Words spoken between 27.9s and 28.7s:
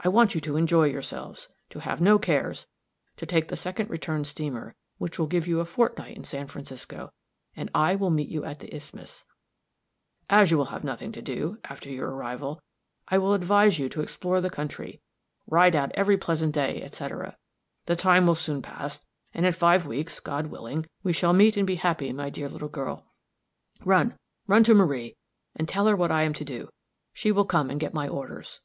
my orders."